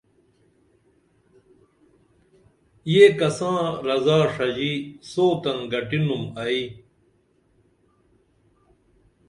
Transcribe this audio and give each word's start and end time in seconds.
یہ 2.93 3.05
کساں 3.19 3.61
رضا 3.87 4.19
ݜژی 4.33 4.73
سوتن 5.11 5.57
گٹینُم 5.71 6.21
ائی 6.41 6.61